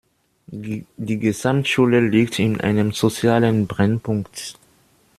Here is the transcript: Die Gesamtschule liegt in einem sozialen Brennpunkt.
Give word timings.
Die 0.47 1.19
Gesamtschule 1.19 1.99
liegt 1.99 2.39
in 2.39 2.59
einem 2.59 2.91
sozialen 2.91 3.67
Brennpunkt. 3.67 4.57